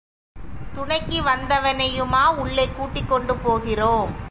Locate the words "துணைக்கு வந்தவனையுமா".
0.75-2.23